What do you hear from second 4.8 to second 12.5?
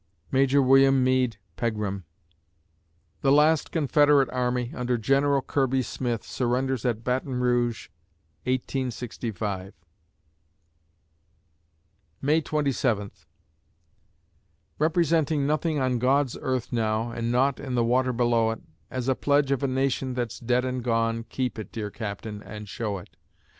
General Kirby Smith, surrenders at Baton Rouge, 1865 May